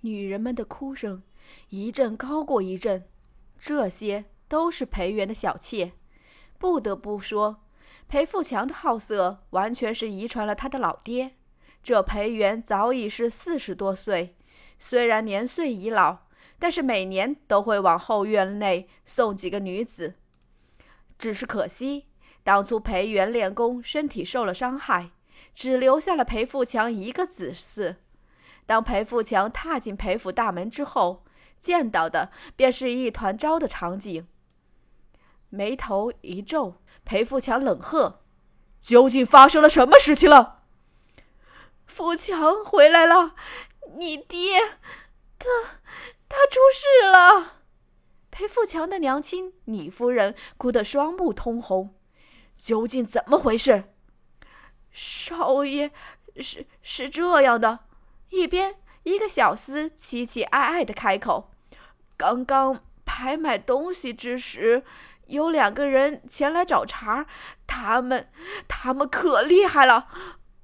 [0.00, 1.22] 女人们的哭声
[1.70, 3.08] 一阵高过一阵，
[3.58, 5.92] 这些都是裴元的小妾。
[6.58, 7.64] 不得不说，
[8.06, 11.36] 裴富强的好色完全是遗传了他的老爹。
[11.82, 14.36] 这裴元早已是四十多岁，
[14.78, 16.18] 虽然年岁已老，
[16.58, 20.14] 但是每年都会往后院内送几个女子。
[21.18, 22.06] 只是可惜，
[22.42, 25.10] 当初裴元练功，身体受了伤害，
[25.54, 27.96] 只留下了裴富强一个子嗣。
[28.68, 31.24] 当裴富强踏进裴府大门之后，
[31.58, 34.28] 见到的便是一团糟的场景。
[35.48, 38.20] 眉头一皱，裴富强冷喝
[38.78, 40.64] ：“究竟发生了什么事情了？”
[41.88, 43.34] 富强回来了，
[43.96, 44.60] 你爹，
[45.38, 45.48] 他，
[46.28, 47.62] 他出事了。
[48.30, 51.94] 裴富强的娘亲李夫人哭得双目通红，
[52.54, 53.84] 究竟怎么回事？
[54.90, 55.90] 少爷，
[56.36, 57.86] 是是这样的，
[58.30, 61.50] 一边一个小厮凄凄哀哀的开口
[62.16, 64.82] ：“刚刚拍卖东西之时，
[65.26, 67.26] 有两个人前来找茬，
[67.66, 68.30] 他们，
[68.66, 70.08] 他们可厉害了，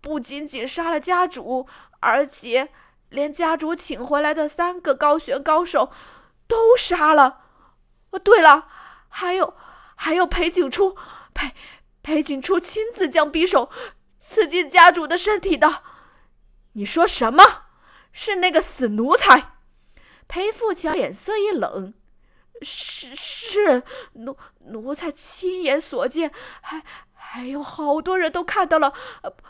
[0.00, 1.66] 不仅仅杀了家主，
[2.00, 2.68] 而且
[3.08, 5.90] 连家主请回来的三个高悬高手
[6.46, 7.42] 都杀了。”
[8.10, 8.68] 哦对了，
[9.08, 9.54] 还有，
[9.94, 10.96] 还有裴景初，
[11.34, 11.52] 裴
[12.02, 13.70] 裴景初亲自将匕首
[14.18, 15.82] 刺进家主的身体的。
[16.76, 17.62] 你说什么？
[18.12, 19.54] 是那个死奴才？
[20.28, 21.94] 裴富强脸色一冷，
[22.60, 26.82] 是是奴奴才亲眼所见，还
[27.14, 28.92] 还有好多人都看到了。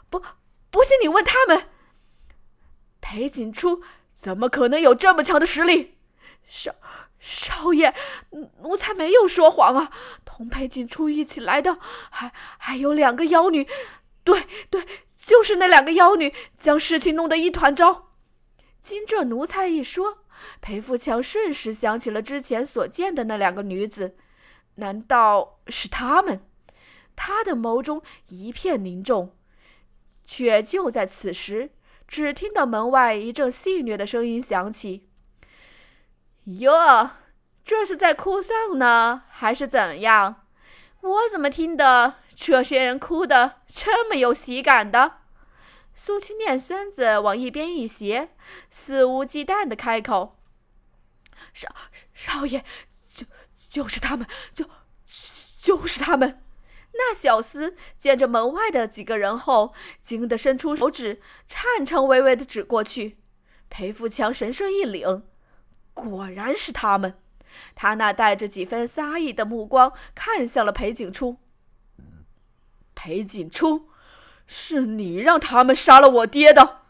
[0.09, 0.23] 不
[0.71, 1.69] 不信你问他们。
[3.01, 3.83] 裴景初
[4.15, 5.99] 怎么可能有这么强的实力？
[6.47, 6.75] 少。
[7.19, 7.93] 少爷，
[8.61, 9.91] 奴才没有说谎啊！
[10.25, 11.79] 同裴景初一起来的，
[12.11, 13.67] 还还有两个妖女。
[14.23, 14.87] 对对，
[15.27, 18.13] 就是那两个妖女，将事情弄得一团糟。
[18.81, 20.19] 经这奴才一说，
[20.61, 24.17] 裴富强瞬时想起了之前所见的那两个女子，
[24.77, 26.47] 难道是他们？
[27.17, 29.37] 他的眸中一片凝重。
[30.23, 31.71] 却就在此时，
[32.07, 35.09] 只听到门外一阵戏谑的声音响起。
[36.45, 37.11] 哟，
[37.65, 40.47] 这是在哭丧呢，还是怎样？
[41.01, 45.19] 我怎么听的这些人哭的这么有喜感的？
[45.99, 48.29] 苏青念身子往一边一斜，
[48.71, 50.39] 肆无忌惮的开口
[51.55, 51.75] ：“少
[52.13, 52.63] 少爷，
[53.15, 53.27] 就
[53.71, 54.69] 就是他们，就
[55.59, 56.43] 就是他们。”
[56.93, 63.19] 那小厮见着门外的几个人后，惊得伸出手指，颤颤巍巍的指过去。
[63.69, 65.23] 裴富强神色一凛。
[65.93, 67.19] 果然是他们，
[67.75, 71.39] 他那带着几分杀意的目光看向了裴景初。
[72.95, 73.89] 裴景初，
[74.47, 76.83] 是你让他们杀了我爹的。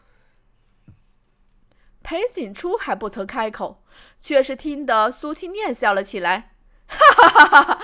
[2.03, 3.83] 裴景初还不曾开口，
[4.21, 6.55] 却是听得苏青念笑了起来，
[6.87, 7.79] 哈哈哈哈哈！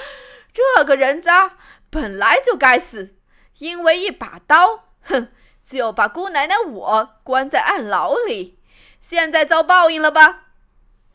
[0.54, 1.58] 这个人渣
[1.90, 3.16] 本来就该死，
[3.58, 5.30] 因为一把刀，哼，
[5.62, 8.60] 就把姑奶奶我关在暗牢里，
[9.02, 10.52] 现在遭报应了吧？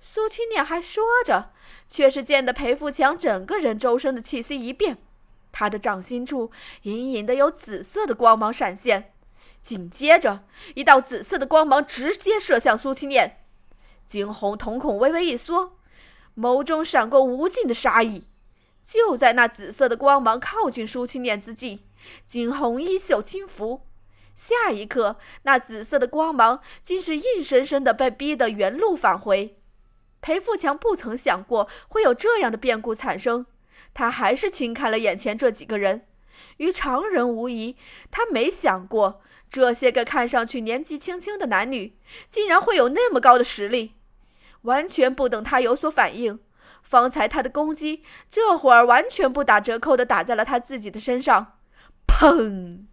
[0.01, 1.53] 苏青念还说着，
[1.89, 4.99] 却是见得裴富强整个人周身的气息一变，
[5.51, 6.51] 他的掌心处
[6.83, 9.13] 隐隐的有紫色的光芒闪现，
[9.61, 10.45] 紧接着
[10.75, 13.45] 一道紫色的光芒直接射向苏青念。
[14.07, 15.77] 惊鸿瞳孔微微一缩，
[16.37, 18.25] 眸中闪过无尽的杀意。
[18.83, 21.85] 就在那紫色的光芒靠近苏青念之际，
[22.27, 23.83] 惊鸿衣袖轻拂，
[24.35, 29.59] 下一刻，那紫色的光芒竟是硬生生的被逼得原路返回。
[30.23, 33.45] 裴富强不曾想过会有这样的变故产生，
[33.95, 36.07] 他还是轻看了眼前这几个人。
[36.59, 37.77] 与常人无疑，
[38.11, 41.97] 他没想过这些个看上去年纪轻轻的男女，
[42.29, 43.95] 竟然会有那么高的实力。
[44.63, 46.39] 完全不等他有所反应，
[46.83, 51.59] 方才他的攻击这会儿完全不打折扣的打在了他自己的身上。
[52.07, 52.87] 砰！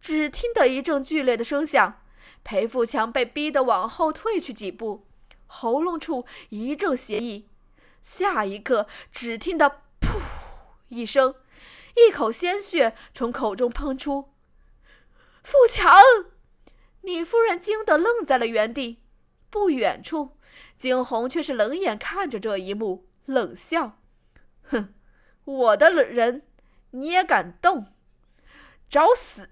[0.00, 2.00] 只听得一阵剧烈的声响，
[2.44, 5.06] 裴富强被逼得往后退去几步。
[5.46, 7.48] 喉咙处一阵邪意，
[8.02, 10.20] 下一刻只听到“噗”
[10.88, 11.34] 一声，
[11.94, 14.32] 一口鲜血从口中喷出。
[15.42, 15.92] 富强，
[17.00, 19.02] 李夫人惊得愣在了原地。
[19.48, 20.36] 不远处，
[20.76, 23.98] 惊鸿却是冷眼看着这一幕，冷笑
[24.70, 24.94] ：“哼，
[25.44, 26.46] 我的人
[26.90, 27.94] 你也敢动？
[28.90, 29.48] 找死！”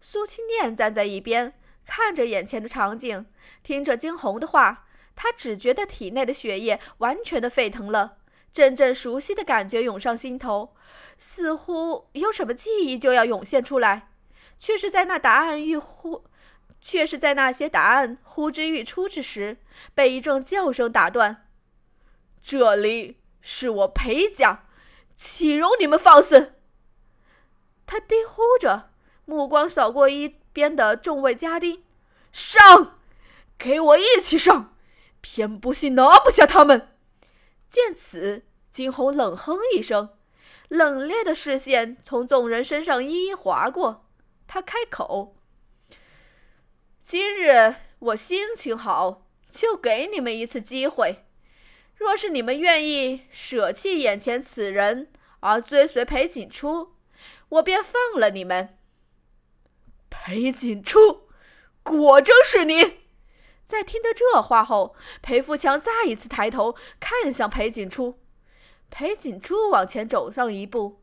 [0.00, 1.54] 苏青念站在一边。
[1.86, 3.26] 看着眼前的场景，
[3.64, 4.86] 听着惊鸿的话，
[5.22, 8.16] 他只觉得体内的血液完全的沸腾了，
[8.54, 10.74] 阵阵熟悉的感觉涌上心头，
[11.18, 14.12] 似乎有什么记忆就要涌现出来，
[14.58, 16.24] 却是在那答案欲呼
[16.80, 19.58] 却是在那些答案呼之欲出之时，
[19.94, 21.46] 被一阵叫声打断。
[22.40, 24.64] 这里是我裴家，
[25.14, 26.54] 岂容你们放肆！
[27.84, 28.88] 他低呼着，
[29.26, 31.84] 目光扫过一边的众位家丁，
[32.32, 32.98] 上，
[33.58, 34.74] 给我一起上！
[35.20, 36.88] 偏不信拿不下他们。
[37.68, 40.10] 见此，金红冷哼一声，
[40.68, 44.06] 冷冽的视线从众人身上一一划过，
[44.46, 45.36] 他开口。
[47.02, 51.24] 今日我心情好，就给你们一次机会。
[51.96, 56.94] 若是你们愿意舍弃眼前此人而追随裴锦初，
[57.50, 58.78] 我便放了你们。
[60.08, 61.28] 裴锦初，
[61.82, 62.99] 果真是你！
[63.70, 68.18] 在听得这话后，裴富强再一次抬头看向裴锦初。
[68.90, 71.00] 裴锦初往前走上一步：“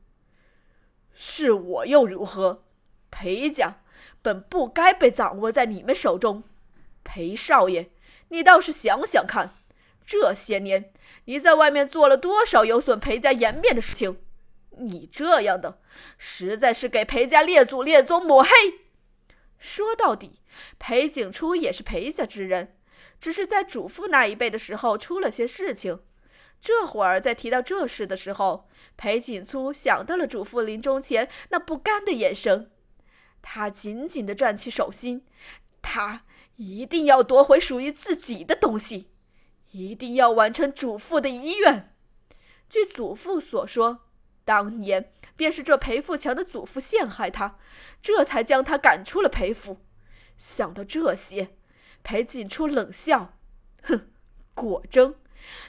[1.16, 2.66] 是我又如何？
[3.10, 3.78] 裴家。”
[4.22, 6.44] 本不该被掌握在你们手中，
[7.06, 7.90] 裴少爷，
[8.30, 9.56] 你倒是想想看，
[10.06, 10.92] 这些年
[11.26, 14.20] 你在外面做了多少有损裴家颜面的事情？
[14.72, 15.80] 你这样的，
[16.18, 18.50] 实在是给裴家列祖列宗抹黑。
[19.60, 20.42] 说到底，
[20.78, 22.78] 裴景初也是裴家之人，
[23.20, 26.00] 只是在祖父那一辈的时候出了些事情。
[26.60, 32.72] 这会儿在提到这事的时候，裴景初想到了祖父临终前那不甘的眼神。
[33.42, 35.26] 他紧紧地攥起手心，
[35.82, 36.24] 他
[36.56, 39.12] 一定要夺回属于自己的东西，
[39.72, 41.94] 一定要完成祖父的遗愿。
[42.68, 44.07] 据祖父所说，
[44.48, 47.58] 当年便是这裴富强的祖父陷害他，
[48.02, 49.82] 这才将他赶出了裴府。
[50.38, 51.50] 想到这些，
[52.02, 53.34] 裴锦初冷笑
[53.84, 54.10] ：“哼，
[54.54, 55.16] 果真，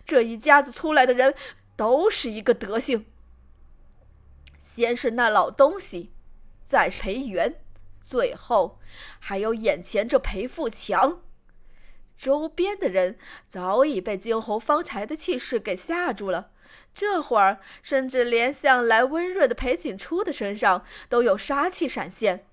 [0.05, 1.35] 这一家子出来的人
[1.75, 3.07] 都是一个德行。
[4.61, 6.13] 先是那老东西。”
[6.63, 7.63] 再是裴元，
[7.99, 8.79] 最后
[9.19, 11.23] 还有眼前这裴富强，
[12.15, 16.51] 周边的人早已被惊鸿方才的气势给吓住了，
[16.93, 22.47] 这会儿甚至连向来温润的裴景初的身上都有杀气闪现，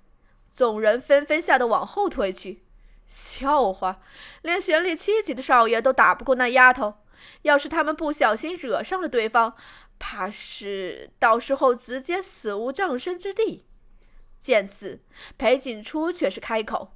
[0.55, 2.63] 众人纷纷吓得往后退去。
[3.07, 4.01] 笑话，
[4.41, 6.95] 连玄力七级的少爷都打不过那丫头，
[7.43, 9.55] 要是他们不小心惹上了对方，
[9.99, 13.65] 怕是到时候直接死无葬身之地。
[14.39, 15.01] 见此，
[15.37, 16.93] 裴景初却是开口：“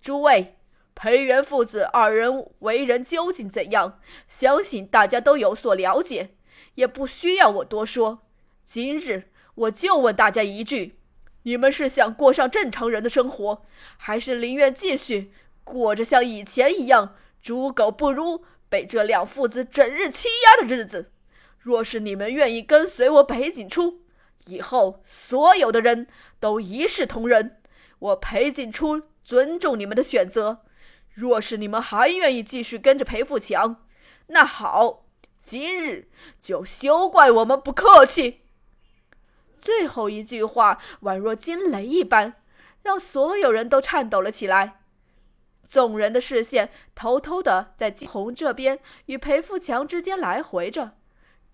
[0.00, 0.56] 诸位，
[1.02, 3.98] 裴元父子二人为人究竟怎样？
[4.28, 6.34] 相信大家都有所了解，
[6.74, 8.18] 也不需要我多说。
[8.66, 10.98] 今日我就问大家一句：
[11.44, 13.62] 你们是想过上正常人的生活，
[13.96, 15.32] 还是宁愿继续
[15.64, 21.12] 过着像以前一样猪狗不如、被这两父子整日欺压的日子？
[21.60, 24.02] 若是你们愿意跟随我裴景初，
[24.44, 26.08] 以后所有的人
[26.38, 27.56] 都一视同仁，
[28.00, 30.66] 我裴景初尊重你们的选择。
[31.20, 33.84] 若是你们还愿意继续跟着裴富强，
[34.28, 35.04] 那好，
[35.36, 36.08] 今日
[36.40, 38.40] 就休怪我们不客气。
[39.58, 42.36] 最后一句话宛若惊雷一般，
[42.82, 44.80] 让所有人都颤抖了起来。
[45.68, 50.96] 众人的视线偷偷的在金红这边与裴富强之间来回着。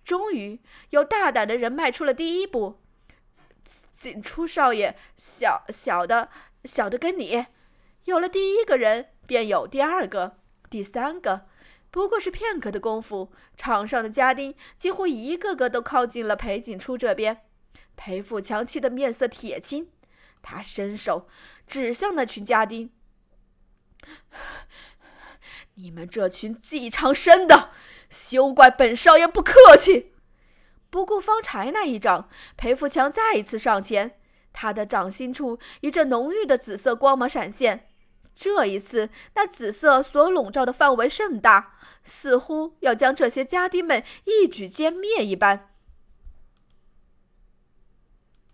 [0.05, 0.61] 终于
[0.91, 2.79] 有大胆的人迈出了第一步。
[3.97, 6.29] 景初少爷，小小的，
[6.63, 7.47] 小的跟你，
[8.05, 10.37] 有了第一个人，便有第二个、
[10.71, 11.45] 第三个。
[11.91, 17.43] 不过是片刻的功夫，场上的家丁几乎一个个都靠近了裴景初这边。
[17.95, 19.91] 裴富强气得面色铁青，
[20.41, 21.27] 他伸手
[21.65, 22.91] 指向那群家丁
[25.75, 27.71] ：“你们这群计长生的！”
[28.09, 30.13] 休怪本少爷不客气！
[30.89, 34.19] 不顾方才那一掌，裴富强再一次上前，
[34.53, 37.86] 他的掌心处一阵浓郁的紫色光芒闪现。
[38.39, 45.71] 这一次，那紫色所笼罩的范围甚大，似乎要将这些家丁们一举歼灭一般。